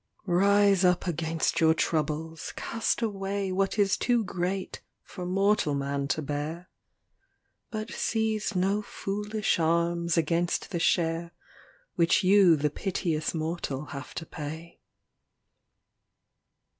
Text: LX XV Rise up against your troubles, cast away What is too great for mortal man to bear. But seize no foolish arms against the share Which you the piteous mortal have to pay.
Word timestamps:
LX 0.01 0.23
XV 0.23 0.29
Rise 0.31 0.83
up 0.85 1.05
against 1.07 1.61
your 1.61 1.73
troubles, 1.75 2.53
cast 2.55 3.03
away 3.03 3.51
What 3.51 3.77
is 3.77 3.95
too 3.97 4.23
great 4.23 4.81
for 5.03 5.27
mortal 5.27 5.75
man 5.75 6.07
to 6.07 6.23
bear. 6.23 6.71
But 7.69 7.91
seize 7.91 8.55
no 8.55 8.81
foolish 8.81 9.59
arms 9.59 10.17
against 10.17 10.71
the 10.71 10.79
share 10.79 11.33
Which 11.97 12.23
you 12.23 12.55
the 12.55 12.71
piteous 12.71 13.35
mortal 13.35 13.85
have 13.93 14.15
to 14.15 14.25
pay. 14.25 14.81